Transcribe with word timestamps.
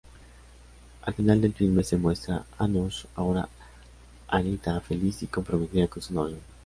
Al 1.03 1.13
final 1.13 1.41
del 1.41 1.53
filme 1.53 1.83
se 1.83 1.95
muestra 1.95 2.37
a 2.57 2.63
Anoosh--ahora 2.63 3.47
Anahita--feliz 4.29 5.21
y 5.21 5.27
comprometida 5.27 5.87
con 5.89 6.01
su 6.01 6.15
novio. 6.15 6.37